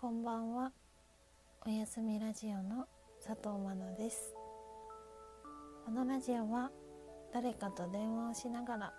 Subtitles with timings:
[0.00, 0.72] こんばんは。
[1.66, 2.86] おやすみラジオの
[3.22, 4.34] 佐藤真奈です。
[5.84, 6.70] このラジオは
[7.34, 8.94] 誰かと電話をしながら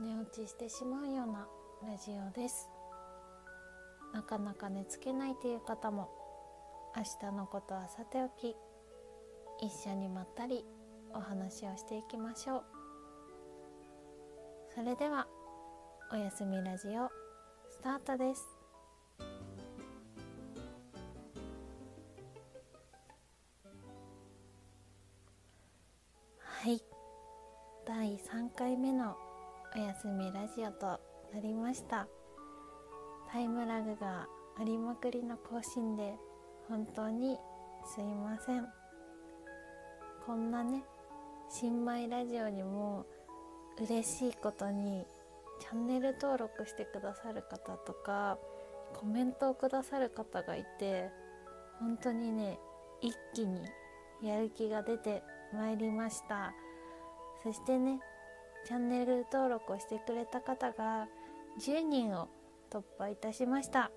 [0.00, 1.46] 寝落ちしてしまうような
[1.86, 2.70] ラジオです。
[4.14, 6.08] なかなか寝つけないという方も
[6.96, 8.56] 明日のことはさておき
[9.60, 10.64] 一緒にまったり
[11.12, 12.64] お話をしていきましょう。
[14.74, 15.26] それでは
[16.10, 17.10] おやすみラジオ
[17.68, 18.53] スタートです。
[28.54, 29.16] 1回目の
[29.74, 32.06] お休みラジオとなりました。
[33.32, 36.14] タイムラグがありまくりの更新で
[36.68, 37.36] 本当に
[37.84, 38.64] すいません。
[40.24, 40.84] こんなね
[41.50, 43.04] 新米ラジオにも
[43.80, 45.04] 嬉しいことに
[45.60, 48.38] チャンネル登録してくださる方とか
[48.94, 51.10] コメントをくださる方がいて
[51.80, 52.60] 本当にね
[53.00, 53.58] 一気に
[54.22, 56.52] やる気が出てまいりました。
[57.42, 57.98] そしてね
[58.64, 61.06] チャンネル登録をしてくれた方が
[61.60, 62.28] 10人を
[62.70, 63.90] 突破いたしました。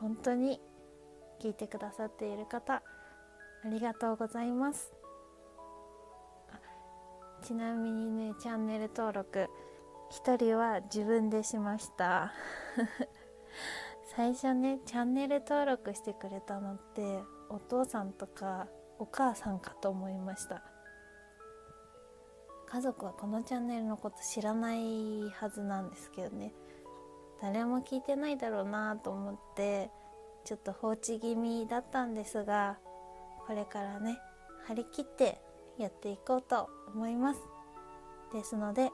[0.00, 0.60] 本当に
[1.40, 2.82] 聞いてくださっている方
[3.64, 4.92] ありがとうございます。
[7.42, 9.48] ちなみにねチャンネル登録
[10.10, 12.32] 1人は自分でしました。
[14.16, 18.66] 最初ねチャンネル登録してくれたのってお父さんとか
[18.98, 20.71] お母さんかと思いました。
[22.72, 26.54] 家族はこのチャンネルのこと知らないはずなんですけどね。
[27.42, 29.90] 誰も聞いてないだろうなと思って
[30.44, 32.78] ちょっと放置気味だったんですが
[33.46, 34.16] これからね
[34.66, 35.38] 張り切って
[35.76, 37.40] やっていこうと思います。
[38.32, 38.88] ですので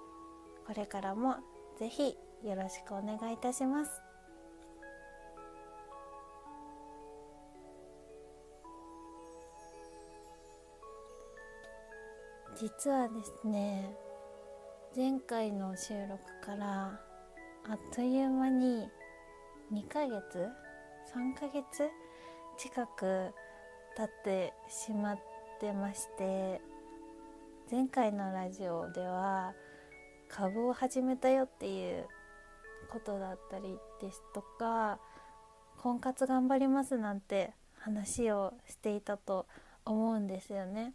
[0.66, 1.36] これからも
[1.78, 4.07] ぜひよろしくお願いいたします。
[12.60, 13.88] 実はですね
[14.96, 17.00] 前回の収録から
[17.70, 18.88] あっという間に
[19.72, 20.48] 2ヶ月
[21.14, 21.88] 3ヶ月
[22.56, 23.32] 近く
[23.96, 25.18] 経ってしまっ
[25.60, 26.60] てまして
[27.70, 29.52] 前回のラジオでは
[30.28, 32.08] 株を始めたよっていう
[32.90, 34.98] ことだったりですとか
[35.76, 39.46] 婚活頑張りますなんて話をしていたと
[39.84, 40.92] 思うんですよね。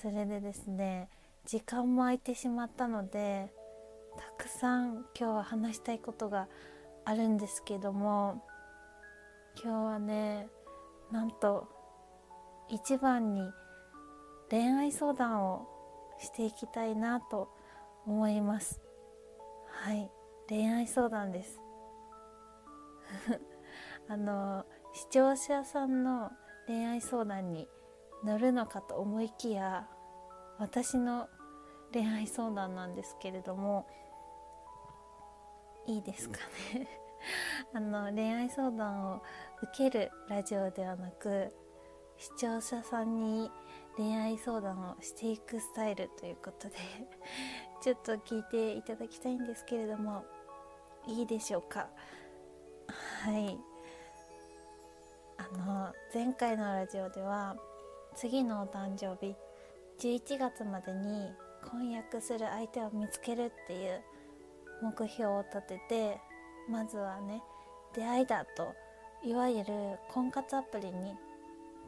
[0.00, 1.08] それでですね
[1.46, 3.52] 時間も空いてしまったので
[4.16, 6.48] たくさん今日は話したいことが
[7.04, 8.42] あるんですけども
[9.62, 10.48] 今日はね
[11.12, 11.68] なんと
[12.68, 13.50] 一番に
[14.50, 15.66] 恋愛相談を
[16.18, 17.48] していきたいなと
[18.06, 18.80] 思います。
[19.66, 20.10] はい
[20.48, 21.60] 恋愛相談です。
[24.08, 26.30] あの視聴者さんの
[26.66, 27.68] 恋愛相談に
[28.24, 29.86] 乗るのかと思いきや
[30.58, 31.28] 私の
[31.92, 33.86] 恋愛相談なんですけれども
[35.86, 36.38] いいですか
[36.72, 36.88] ね。
[37.72, 39.22] あの恋愛相談を
[39.62, 41.54] 受けるラジオではなく
[42.18, 43.50] 視聴者さんに
[43.96, 46.76] 恋愛相談をしていくスタイルということで
[47.80, 50.24] ちょっと聞いていただきたいんですけれども
[51.06, 51.88] いいでしょうか。
[53.22, 53.58] はい。
[55.36, 57.56] あの前回のラジオでは
[58.14, 59.34] 次のお誕生日
[59.98, 61.30] 11月までに
[61.70, 64.02] 婚約する相手を見つけるっていう
[64.82, 66.20] 目標を立てて
[66.68, 67.42] まずはね
[67.94, 68.74] 出会いだと
[69.24, 71.14] いわゆる婚活アプリに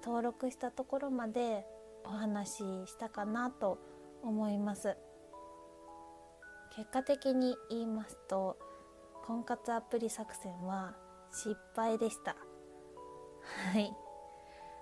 [0.04, 1.64] 登録したところまで
[2.04, 2.56] お話し
[2.86, 3.78] したかなと
[4.22, 4.96] 思います。
[6.76, 8.56] 結果的に言いますと
[9.24, 10.94] 婚活アプリ作戦は
[11.32, 12.36] 失敗でした。
[13.72, 14.05] はい。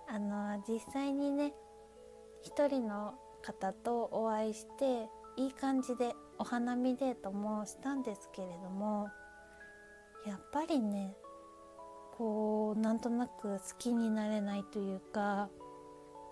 [0.09, 1.55] あの実際にね
[2.43, 9.09] 一人の方とお会いしていい感じでお花見デートもしたんですけれども
[10.27, 11.17] やっぱりね
[12.17, 15.49] こうなんとなく好きになれないというか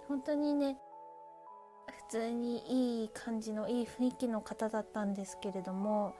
[0.08, 0.78] 本当にね
[2.08, 6.14] 普通にいい感じのいい雰囲気の方だったんですけれども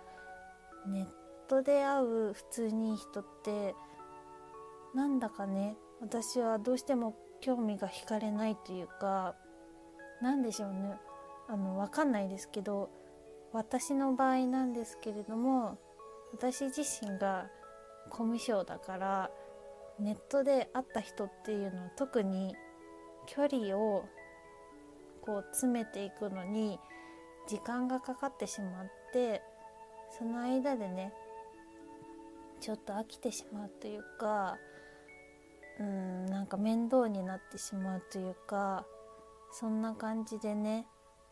[0.87, 1.07] ネッ
[1.49, 3.75] トで会う普通にいい人って
[4.95, 9.35] なんだかね私はどうしても興味が惹かれないというか
[10.23, 10.97] 何でしょうね。
[11.49, 12.89] あの分かんないですけど
[13.53, 15.79] 私の場合なんですけれども
[16.33, 17.51] 私自身が
[18.09, 19.31] コミュ障だから
[19.99, 22.55] ネットで会った人っていうのは特に
[23.27, 24.05] 距離を
[25.21, 26.79] こう詰めていくのに
[27.49, 29.43] 時間がかかってしまって
[30.17, 31.13] その間でね
[32.61, 34.57] ちょっと飽きてしまうというか
[35.81, 38.85] うんなんか面倒になってしまうというか
[39.53, 40.87] そんな感じでね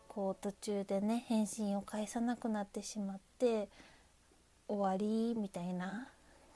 [0.07, 3.69] こう途中でね返信を返さなくなってしまって
[4.67, 6.09] 終わりみたいな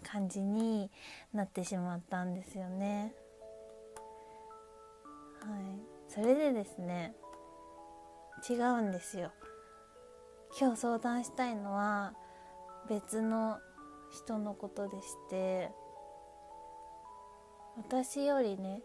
[0.03, 0.89] 感じに
[1.33, 3.13] なってしまったんですよね。
[5.41, 7.13] はい、それでですね
[8.49, 9.31] 違うんですよ。
[10.59, 12.13] 今日相談したいのは
[12.87, 13.59] 別の
[14.11, 15.71] 人のことでして
[17.77, 18.81] 私よりね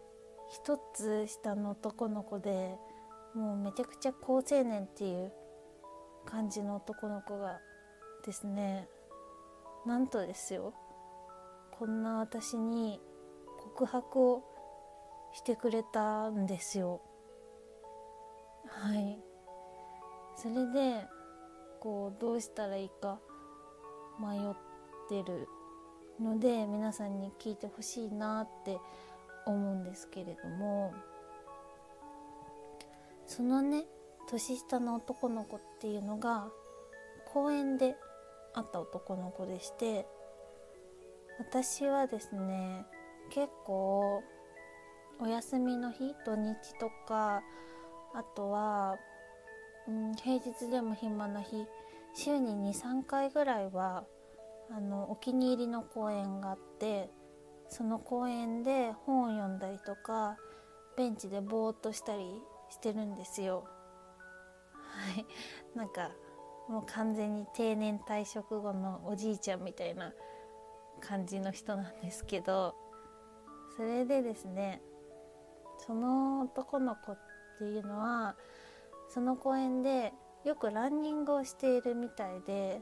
[0.51, 2.77] 一つ下の男の子で
[3.35, 5.33] もうめちゃくちゃ好青年っていう
[6.27, 7.61] 感じの男の子が
[8.27, 8.89] ですね
[9.87, 10.75] なんとですよ
[11.79, 13.01] こんな私に
[13.61, 14.45] 告白を
[15.33, 17.01] してくれたんですよ。
[18.67, 19.19] はい。
[20.37, 21.07] それで
[21.81, 23.19] こうどうしたらいいか
[24.21, 24.55] 迷っ
[25.09, 25.49] てる。
[26.21, 28.79] ので皆さんに聞いてほしいなって
[29.47, 30.93] 思うんですけれども
[33.27, 33.85] そのね
[34.29, 36.49] 年下の男の子っていうのが
[37.33, 37.97] 公園で
[38.55, 40.07] 会った男の子でして
[41.39, 42.85] 私はですね
[43.31, 44.23] 結構
[45.21, 47.43] お休みの日土日とか
[48.15, 48.97] あとは、
[49.89, 51.67] うん、平日でも暇な日
[52.15, 54.05] 週に23回ぐらいは
[54.71, 57.11] あのお気に入りの公園があって
[57.69, 60.37] その公園で本を読んだりとか
[60.97, 62.25] ベンチでぼーっとしたり
[62.71, 63.65] してるんですよ。
[64.73, 65.27] はい
[65.75, 66.11] なんか
[66.69, 70.13] もう完全に定年退職後のおじいちゃんみたいな
[71.01, 72.75] 感じの人なんですけど
[73.77, 74.81] それでですね
[75.79, 77.19] その男の子っ
[77.59, 78.37] ていうのは
[79.09, 80.13] その公園で
[80.45, 82.81] よくランニングをしているみたいで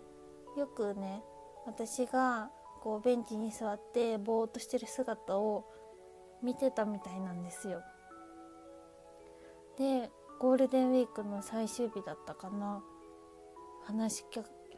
[0.57, 1.23] よくね
[1.69, 2.51] 私が
[2.83, 5.65] こうベンチに座ってぼーっとしてる姿を
[6.43, 7.83] 見てたみたいなんですよ。
[9.77, 10.11] で
[10.41, 12.83] ゴールデンウィークの最終日だったかな
[13.85, 14.25] 話し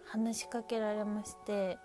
[0.05, 1.79] 話しかけられまして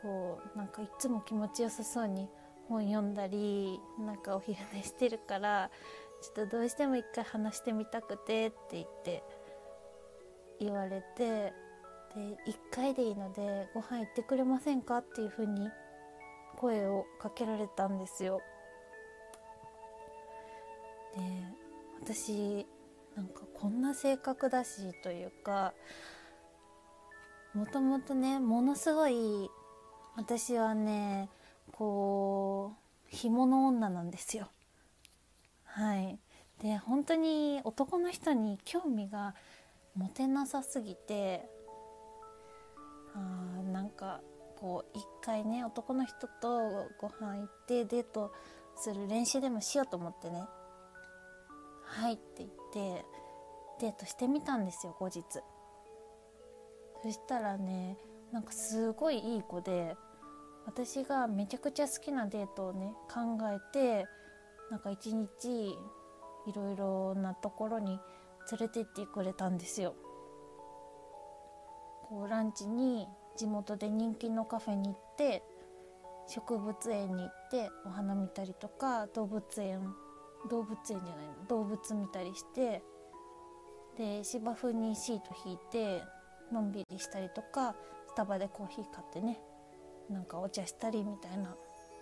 [0.00, 2.28] こうなんかいつも気持ちよさそうに
[2.68, 5.70] 本読んだりなんかお昼寝してるから
[6.22, 9.24] ちょっとどうしても一回話してみたくてって言って
[10.60, 11.52] 言われて
[12.14, 15.68] で1回でいいのでご飯行ってくれませんかっていう風に
[16.56, 18.40] 声をかけられたんですよ。
[21.16, 21.20] で
[22.02, 22.66] 私
[23.16, 25.72] なんかこんな性格だしというか
[27.52, 29.50] もともとねものすごい
[30.16, 31.28] 私はね
[31.72, 32.72] こ
[33.12, 34.48] う干物女なんですよ。
[35.64, 36.18] はい
[36.62, 39.34] で本当に男の人に興味が
[39.96, 41.48] 持てなさすぎて
[43.14, 44.20] あなんか
[44.56, 48.32] こう一回ね男の人とご飯行ってデート
[48.76, 50.44] する練習でもしようと思ってね
[51.84, 53.04] 「はい」って言って
[53.80, 55.22] デートしてみたんですよ後日。
[57.02, 57.98] そしたらね
[58.32, 59.94] なんかすごいいい子で
[60.64, 64.06] 私がめちゃくちゃ好きなデートをね考えて
[64.70, 65.76] なんか一日
[66.46, 68.00] いろいろなところに
[68.50, 69.94] 連れてってくれたんですよ。
[72.14, 75.42] こうランチに地元で人気のカフェに行って
[76.28, 79.92] 植物園に行ってお花見たりとか動物園
[80.48, 82.82] 動物園じゃないの動物見たりして
[83.98, 86.02] で芝生にシート引いて
[86.52, 87.74] のんびりしたりとか
[88.06, 89.40] スタバでコーヒー買ってね
[90.08, 91.56] なんかお茶したりみたいな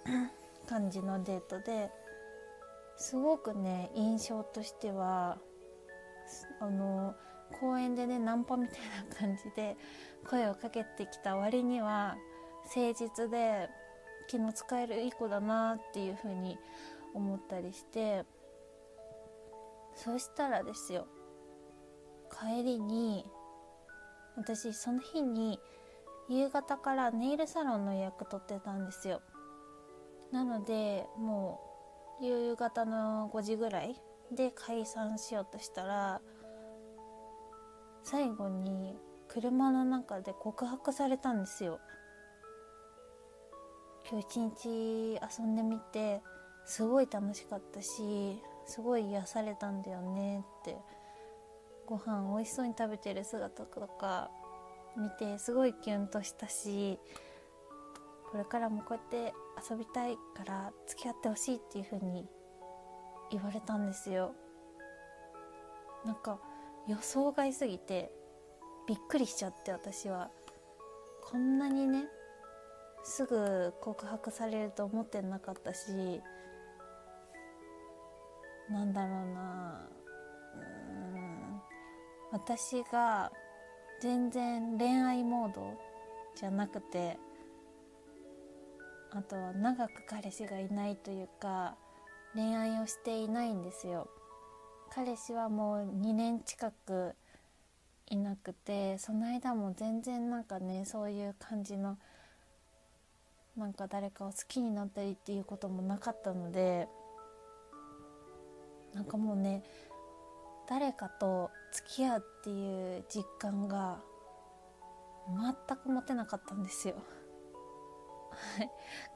[0.68, 1.90] 感じのデートで
[2.98, 5.38] すごくね印象としては
[6.60, 7.14] あの
[7.60, 9.76] 公園でねナンパみたいな感じで
[10.28, 12.16] 声をかけてきた割には
[12.74, 13.68] 誠実で
[14.28, 16.58] 気の使えるいい子だなっていう風に
[17.14, 18.24] 思ったりして
[19.94, 21.06] そしたらですよ
[22.30, 23.26] 帰りに
[24.36, 25.60] 私その日に
[26.28, 29.20] 夕方からネイルサロンの予約取ってたんですよ。
[30.30, 31.60] なのでも
[32.20, 34.00] う夕方の5時ぐらい
[34.30, 36.22] で解散しようとしたら
[38.02, 38.96] 最後に
[39.32, 41.80] 車の中で告白されたんですよ。
[44.10, 46.20] 今日一日遊んでみて
[46.66, 50.76] すごい楽しかったしすごい癒されたんだよねって。
[51.86, 54.30] ご飯美味しそうに食べてる姿とか
[54.98, 56.98] 見てすごいキュンとしたし
[58.30, 59.34] これからもこうやって
[59.68, 62.26] 遊びたいから付き合ってほしいっていう風に
[63.30, 64.34] 言われたんですよ。
[66.04, 66.38] なんか
[66.86, 68.12] 予想外すぎて
[68.88, 70.30] びっくりしちゃって私は
[71.22, 72.06] こんなにね
[73.04, 76.20] すぐ告白されると思ってなかったし
[78.70, 79.88] なんだろうな
[80.54, 80.58] う
[81.18, 81.60] ん
[82.32, 83.32] 私が
[84.00, 85.78] 全然恋愛モード
[86.34, 87.18] じゃなくて
[89.12, 91.76] あと長く彼氏がいないというか
[92.34, 94.08] 恋愛をしていないんですよ。
[94.90, 97.14] 彼氏はもう2年近く
[98.06, 101.98] いなくてその間も全然なんかねそういう感じの
[103.56, 106.88] なんか誰かを好きになったりっていうこともなかったので
[108.94, 109.62] なんかもうね
[110.68, 114.00] 誰かと付き合うっていう実感が
[115.28, 116.94] 全く持てなかったんですよ。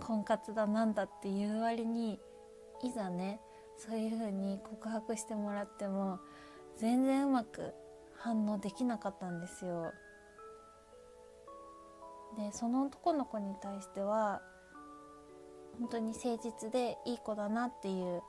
[0.01, 2.21] 婚活だなんだっていう割に
[2.83, 3.41] いざね
[3.79, 6.21] そういう風に告白してもらっても
[6.77, 7.73] 全然うまく
[8.27, 9.93] 反応できなかったんですよ。
[12.37, 14.43] でその男の子に対しては
[15.79, 18.23] 本当に誠実でいい子だなっていう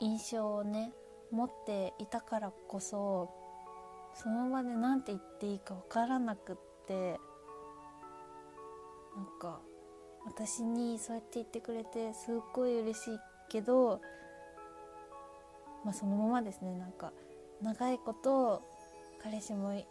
[0.00, 0.92] 印象をね
[1.30, 3.30] 持っていたからこそ
[4.14, 6.56] その場で何て言っていいか分からなくっ
[6.88, 7.20] て
[9.16, 9.60] なんか
[10.26, 13.18] 私にそうやって言ってくれてすっごい嬉しい
[13.48, 14.00] けど
[15.84, 17.12] まあそのままですねなんか
[17.62, 18.73] 長いこと
[19.24, 19.86] 彼氏もい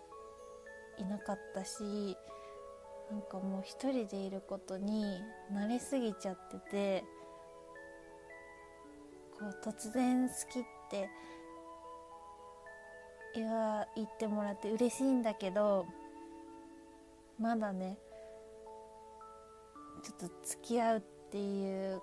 [1.05, 2.15] なかったし
[3.09, 5.05] なんかもう一人でいることに
[5.51, 7.03] 慣れすぎちゃってて
[9.39, 11.09] こう突然好きって
[13.33, 15.87] 言わ言ってもらって嬉しいんだけど
[17.39, 17.97] まだね
[20.03, 22.01] ちょっと付き合うっていう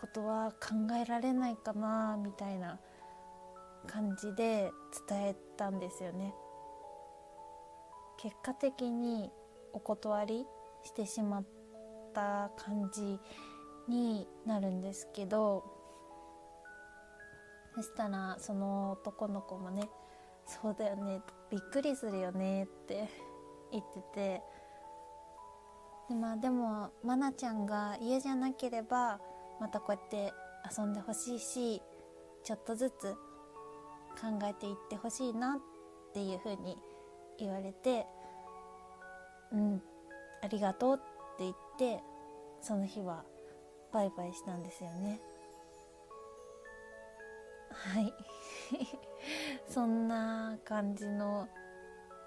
[0.00, 2.78] ことは考えられないかなみたいな
[3.86, 4.70] 感じで
[5.08, 6.34] 伝えたんですよね。
[8.18, 9.30] 結果的に
[9.72, 10.46] お断り
[10.82, 11.44] してしまっ
[12.12, 13.18] た感じ
[13.88, 15.64] になるんですけど
[17.74, 19.88] そしたらその男の子もね
[20.44, 23.08] 「そうだよねびっくりするよね」って
[23.72, 24.42] 言ってて
[26.10, 29.20] で,、まあ、でも愛菜ちゃんが家じゃなければ
[29.60, 30.32] またこうやって
[30.76, 31.82] 遊んでほしいし
[32.42, 33.16] ちょっとずつ
[34.18, 36.76] 考えていってほしいなっていう風に
[37.38, 38.06] 言われて
[39.52, 39.82] 「うん
[40.42, 40.98] ありがとう」っ
[41.36, 42.02] て言って
[42.60, 43.24] その日は
[43.92, 45.20] バイバイしたんですよね。
[47.72, 48.14] はい。
[49.68, 51.48] そんな感じの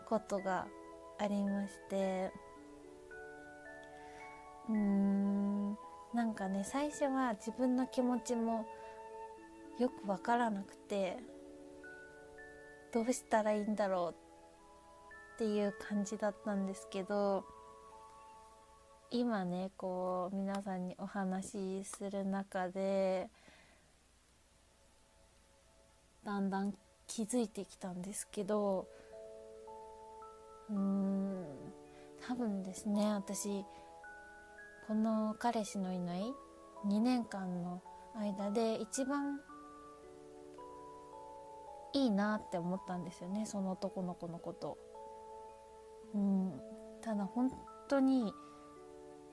[0.07, 0.67] ことが
[1.17, 2.31] ありまして
[4.69, 5.77] うーん
[6.13, 8.65] なんかね最初は自分の気持ちも
[9.79, 11.17] よくわからなくて
[12.93, 14.15] どうしたらいいんだろう
[15.35, 17.43] っていう感じだったんですけど
[19.09, 23.29] 今ねこう皆さんにお話しする中で
[26.23, 26.73] だんだん
[27.07, 28.87] 気づいてきたんですけど
[30.69, 31.45] うーん
[32.27, 33.65] 多分ですね私
[34.87, 36.33] この彼氏のいない
[36.85, 37.81] 2年間の
[38.15, 39.39] 間で一番
[41.93, 44.77] いいなって思ったんですよねその男の子のこと。
[46.13, 46.61] うん。
[47.01, 47.51] ただ本
[47.87, 48.33] 当に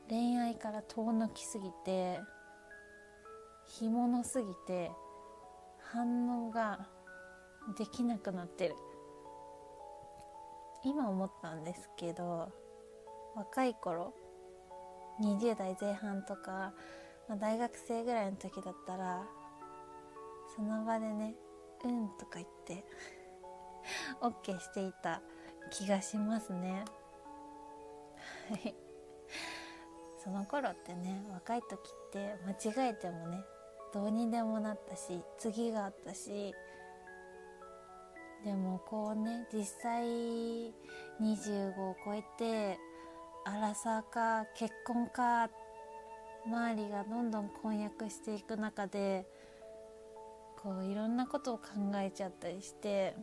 [0.09, 2.21] 恋愛から遠のきすぎて
[3.67, 4.91] ひものすぎて
[5.93, 6.89] 反応が
[7.79, 8.75] できなくなってる。
[10.83, 12.51] 今思ったんですけど
[13.37, 14.15] 若い頃
[15.21, 16.73] 20代前半とか、
[17.29, 19.23] まあ、大学生ぐらいの時だったら
[20.57, 21.35] その場でね
[21.85, 22.85] 「うん」とか言って
[24.21, 25.21] OK していた
[25.71, 26.85] 気がしますね。
[28.49, 28.75] はい。
[30.23, 33.43] その頃ってね若い時って間違えてもね
[33.93, 36.55] どうにでもなったし次があったし
[38.45, 40.05] でもこうね実際
[41.21, 42.79] 25を超えて
[43.45, 45.49] アラサーか結婚か
[46.47, 49.27] 周りがどんどん婚約していく中で
[50.63, 51.65] こういろんなことを考
[51.97, 53.15] えちゃったりして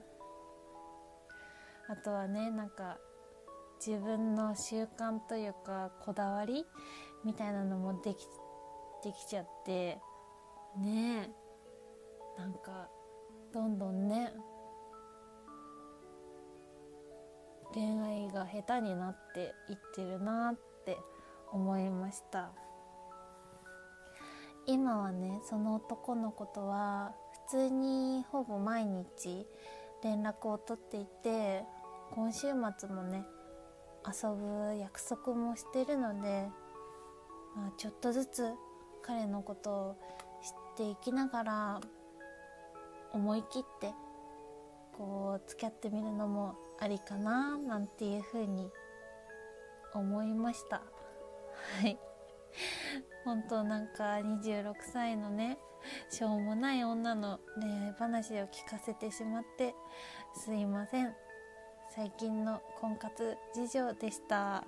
[1.88, 2.98] あとはねなんか
[3.86, 6.66] 自分の習慣というかこだわり
[7.24, 8.18] みたいなのもでき
[9.04, 10.00] できちゃって
[10.78, 11.30] ね
[12.38, 12.90] えなんか
[13.54, 14.34] どんどんね
[17.74, 20.98] 恋愛が下手になっていってるなって
[21.52, 22.52] 思いました。
[24.66, 27.14] 今はねその男の子とは
[27.48, 29.48] 通にほぼ毎日
[30.04, 31.64] 連絡を取っていて
[32.12, 33.26] 今週末もね
[34.06, 36.48] 遊ぶ約束もしてるので、
[37.56, 38.54] まあ、ちょっとずつ
[39.02, 39.98] 彼のことを
[40.42, 41.82] 知っていきながら
[43.12, 43.94] 思い切って
[44.98, 48.70] こう付き合ってみるのもありかななんていうふうに
[49.94, 50.82] 思いました。
[51.82, 51.98] はい。
[53.24, 55.58] 本当なんか26歳のね
[56.10, 59.76] しょうもない女の恋愛話を聞かせてしまって
[60.34, 61.16] すいません。
[61.90, 64.64] 最近の婚活事情でした。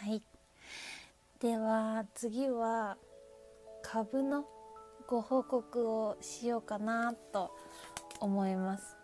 [0.00, 0.22] はい。
[1.40, 2.96] では次は
[3.82, 4.44] 株の
[5.06, 7.50] ご報告をしようかなと
[8.20, 8.97] 思います。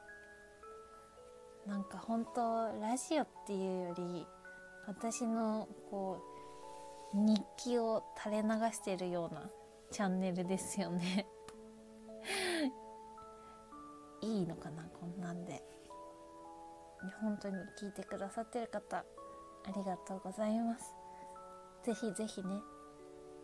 [1.66, 4.26] なんか本当ラジオっていうより
[4.87, 6.21] 私のこ
[7.14, 9.49] う日記を垂れ流してるような
[9.90, 11.26] チャンネルですよね。
[14.21, 15.62] いいのかなこんなんで。
[17.21, 19.04] 本当に聞いてくださってる方あ
[19.76, 20.94] りがとうございます。
[21.83, 22.62] ぜひぜひね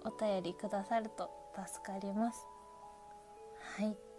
[0.04, 1.30] お便りくださると
[1.66, 2.46] 助かります。
[3.76, 4.09] はい。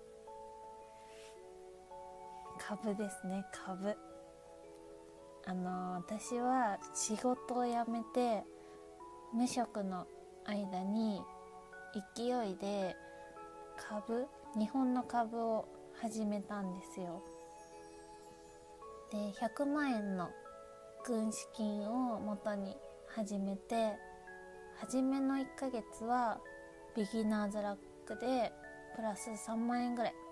[2.71, 3.43] 株ですね。
[3.65, 3.97] 株。
[5.45, 8.45] あの私は仕事を辞めて
[9.33, 10.07] 無職の
[10.45, 11.21] 間に
[12.15, 12.95] 勢いで
[13.89, 14.25] 株
[14.57, 15.67] 日本の株を
[16.01, 17.21] 始めたんですよ。
[19.11, 20.29] で100万円の
[21.05, 22.77] 軍資金を元に
[23.13, 23.97] 始めて
[24.79, 26.39] 初めの1ヶ月は
[26.95, 28.53] ビギナーズラックで
[28.95, 30.30] プラス3万円ぐらい。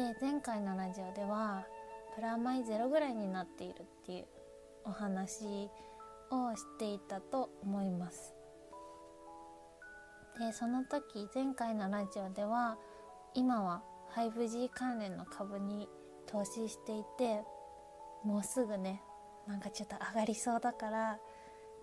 [0.00, 1.66] で前回のラジオでは
[2.14, 4.26] プラマイゼロぐらいになっているっていう
[4.86, 5.68] お話
[6.30, 8.34] をしていたと思います。
[10.38, 12.78] でその時前回のラジオでは
[13.34, 13.82] 今は
[14.16, 15.86] 5G 関連の株に
[16.26, 17.42] 投資していて
[18.24, 19.02] もうすぐね
[19.46, 21.18] なんかちょっと上がりそうだから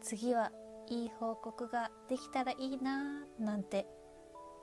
[0.01, 0.51] 次は
[0.87, 3.85] いい報告ができたらいいななんて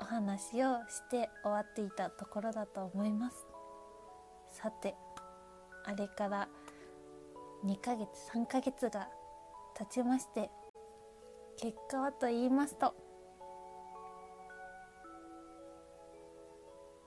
[0.01, 3.47] お話をして終わっていたところだと思います。
[4.51, 4.95] さて
[5.85, 6.49] あれから
[7.65, 9.09] 2ヶ月3ヶ月が
[9.77, 10.51] 経ちまして
[11.57, 12.95] 結果はと言いますと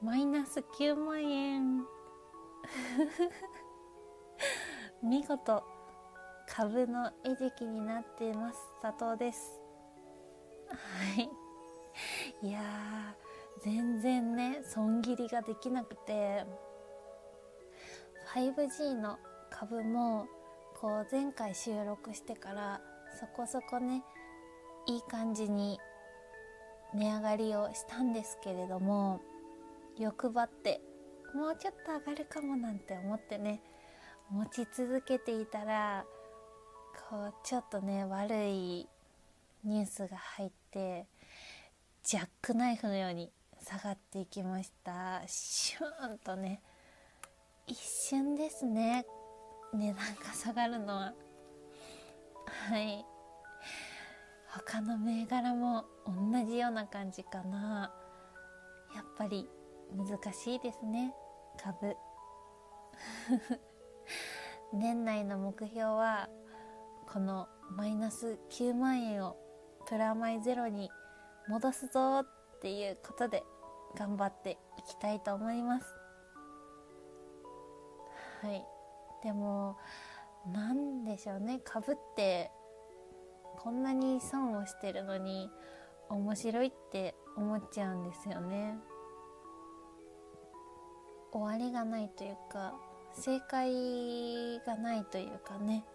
[0.01, 1.83] マイナス9万円。
[5.01, 5.63] 見事
[6.47, 8.59] 株の餌食になっています。
[8.81, 9.59] 佐藤です。
[10.69, 11.46] はい。
[12.41, 13.15] いや
[13.63, 16.45] 全然ね損切りができなくて。
[18.33, 19.17] 5G の
[19.49, 20.27] 株も
[20.79, 22.81] こう前回収録してから
[23.19, 24.03] そこそこね
[24.85, 25.79] いい感じに
[26.93, 29.21] 値上がりをしたんですけれども
[29.97, 30.81] 欲張って
[31.33, 33.61] もうちょっと上がるかもなんて思ってね
[34.29, 36.05] 持ち続けていたら
[37.09, 38.87] こうちょっとね悪い
[39.63, 41.07] ニュースが入って
[42.07, 43.29] ジャックナイフのように
[43.61, 45.21] 下がっていきました。
[45.27, 46.61] シューンとね
[47.67, 49.05] 一瞬ですね。
[49.73, 51.13] 値段が下がるのは。
[52.69, 53.05] はい。
[54.47, 57.91] 他の銘柄も同じような感じかな。
[58.95, 59.49] やっぱり
[59.93, 61.13] 難しいですね。
[61.61, 61.93] 株。
[64.71, 66.29] 年内の目標は
[67.11, 69.35] このマイナス9万円を
[69.85, 70.89] プラマイゼロに
[71.47, 73.43] 戻すぞっていうことで
[73.97, 75.85] 頑張っていきたいと思います。
[78.41, 78.65] はい。
[79.23, 79.77] でも
[80.51, 81.59] 何でしょうね。
[81.59, 82.51] かぶって
[83.57, 85.49] こんなに損をしてるのに
[86.09, 88.77] 面白いって思っちゃうんですよね。
[91.31, 92.73] 終わりがないというか
[93.13, 95.85] 正解がないというかね。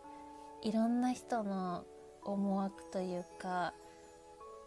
[0.63, 1.85] いろんな人の
[2.25, 3.75] 思惑というか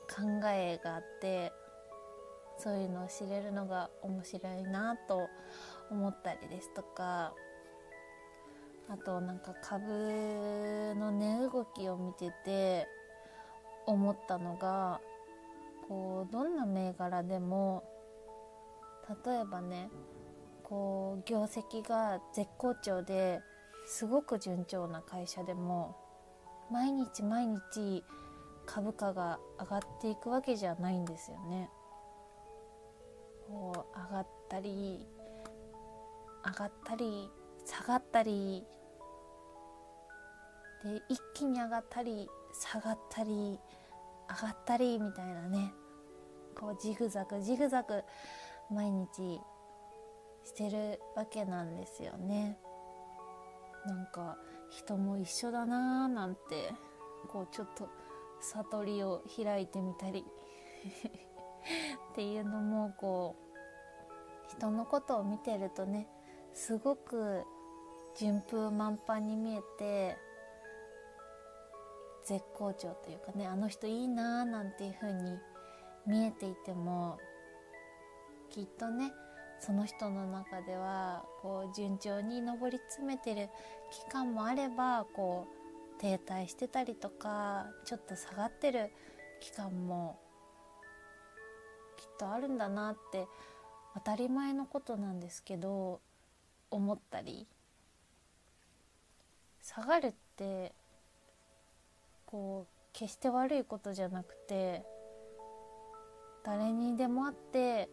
[0.06, 1.52] 考えがあって
[2.58, 5.28] そういうのを知れるのが面白いなと
[5.92, 7.34] 思ったりですとか
[8.88, 12.88] あとなんか株の値動きを見てて
[13.88, 15.00] 思ったのが
[15.88, 17.84] こうどんな銘柄でも
[19.26, 19.90] 例えばね
[20.64, 23.42] こう業績が絶好調で
[23.86, 25.96] すごく順調な会社でも
[26.72, 28.04] 毎日毎日
[28.66, 31.70] 株価が上がっていくわけじゃないんですよね。
[33.48, 35.08] こう上がったり
[36.46, 37.30] 上がったり
[37.66, 38.64] 下がったり
[40.84, 43.60] で一気に上がったり下がったり
[44.30, 45.74] 上がったりみたいなね
[46.56, 48.04] こうジグザグジグザグ
[48.72, 49.40] 毎日
[50.44, 52.58] してるわけなんですよね
[53.86, 54.38] なんか
[54.72, 56.72] 人も一緒だなーなんて
[57.28, 57.88] こうちょっと
[58.42, 60.26] 悟りを開いてみたり。
[62.12, 66.08] っていうのもこう人のことを見てるとね
[66.54, 67.44] すごく
[68.16, 70.18] 順風満帆に見えて
[72.24, 75.38] 絶好調というかねあの人いいなーなんていう風に
[76.08, 77.18] 見えていても
[78.50, 79.12] きっとね
[79.60, 83.50] その人の中ではこう順調に上り詰めてる
[83.92, 85.55] 期間もあればこう
[86.00, 88.92] 停滞してたりとかちょっと下がってる
[89.42, 90.20] 期間も
[91.98, 93.28] きっとあるんだなって
[93.94, 96.02] 当たり前のことなんですけど
[96.70, 97.48] 思ったり。
[99.66, 100.76] 下がるって
[102.28, 104.84] こう決して悪いことじゃなくて
[106.44, 107.90] 誰にでもあって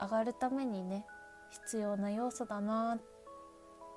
[0.00, 1.06] 上がるためにね
[1.50, 3.00] 必要な要素だなっ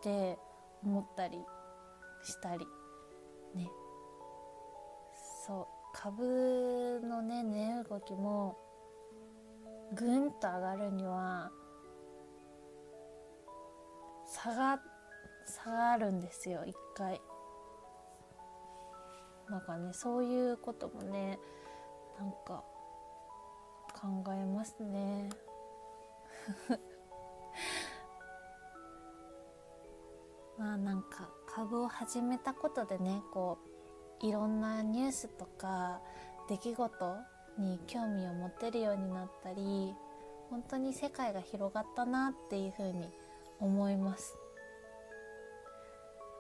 [0.04, 0.38] て
[0.84, 1.39] 思ったり
[2.24, 2.67] したり。
[3.56, 3.70] ね。
[5.46, 8.58] そう株のね値動きも
[9.94, 11.52] ぐんと上がるには
[14.26, 14.80] 下が
[15.46, 17.22] 下がるんですよ一回。
[19.50, 21.38] なんかねそういうこともね
[22.18, 22.64] なんか
[23.94, 25.30] 考えますね。
[30.58, 33.58] まあなんか株を始めたことでねこ
[34.22, 36.00] ういろんなニュースとか
[36.48, 37.16] 出来事
[37.58, 39.94] に興味を持てるようになったり
[40.50, 43.10] 本当に世界が広がったなっていうふうに
[43.60, 44.36] 思います。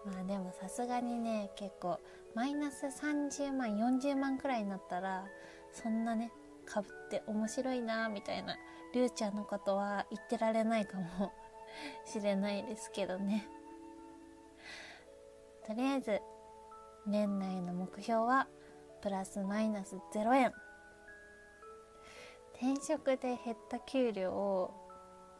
[0.05, 1.99] まあでもさすがにね結構
[2.33, 5.25] マイナス30万40万くらいになったら
[5.71, 6.31] そんなね
[6.65, 8.57] 株って面白いなみたいな
[8.93, 11.31] りゅうちゃんのことは言ってられないかも
[12.05, 13.47] しれないですけどね。
[15.67, 16.21] とりあえず
[17.05, 18.47] 年内の目標は
[19.01, 20.53] プラスマイナス0円。
[22.55, 24.71] 転職で減った給料を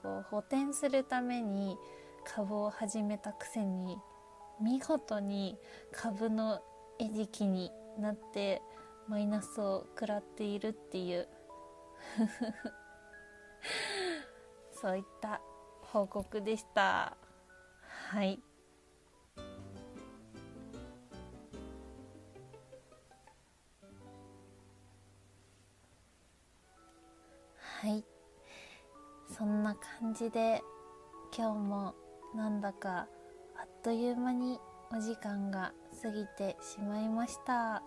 [0.02, 1.78] こう補填するために
[2.24, 3.98] 株を始めたくせに
[4.60, 5.58] 見事に
[5.92, 6.62] 株の
[7.00, 8.62] 餌食になって
[9.08, 11.28] マイナスを食らっているっていう。
[14.74, 15.42] そういった
[15.82, 17.18] 報告でした。
[18.10, 18.42] はい。
[29.42, 30.62] そんな感じで
[31.36, 31.96] 今日も
[32.36, 33.08] なんだか
[33.58, 34.60] あっという間に
[34.92, 37.82] お時間が過ぎてしまいました。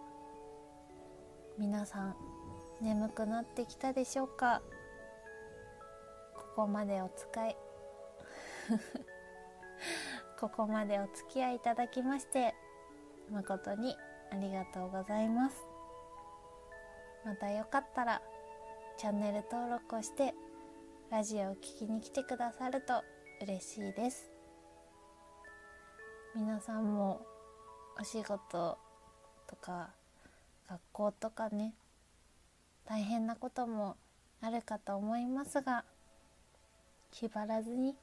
[1.56, 2.16] 皆さん
[2.80, 4.62] 眠くなってきたでしょうか？
[6.34, 7.56] ここまでお使い。
[10.40, 12.52] ここまでお付き合いいただきまして
[13.30, 13.96] 誠に
[14.32, 15.64] ありがとうございます。
[17.24, 18.20] またよかったら
[18.96, 20.34] チャンネル登録をして
[21.14, 23.04] ラジオを聴きに来てくださると
[23.40, 24.32] 嬉しいです。
[26.34, 27.24] 皆さんも
[28.00, 28.76] お仕事
[29.46, 29.90] とか
[30.68, 31.72] 学校とかね
[32.84, 33.96] 大変なことも
[34.40, 35.84] あるかと思いますが
[37.12, 37.94] 気張らずに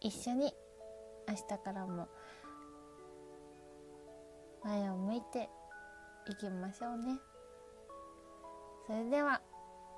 [0.00, 0.50] 一緒に
[1.28, 2.08] 明日からも
[4.64, 5.50] 前を向いて
[6.30, 7.18] いきましょうね。
[8.86, 9.42] それでは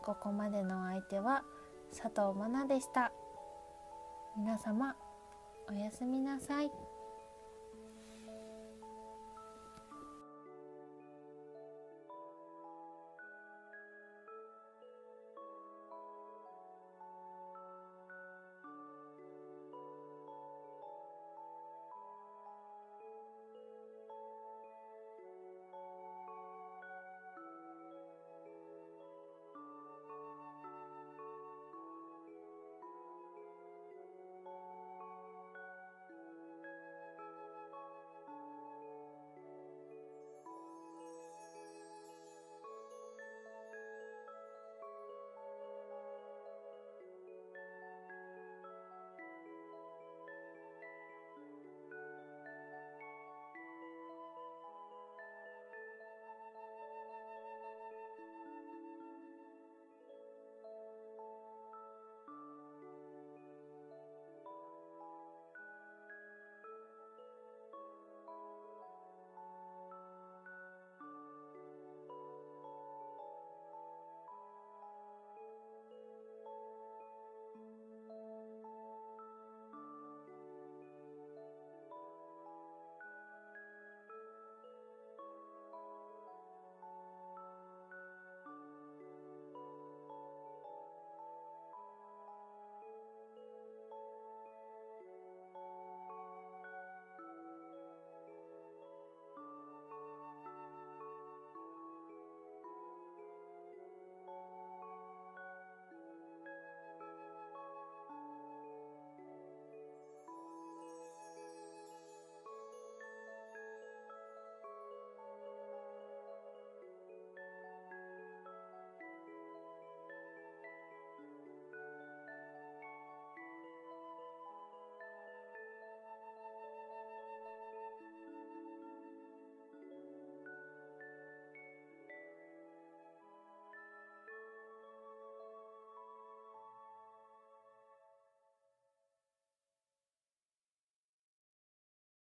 [0.02, 1.44] ここまでのお相手は
[1.90, 3.12] 佐藤真奈でした
[4.37, 4.94] 皆様
[5.68, 6.89] おやすみなさい。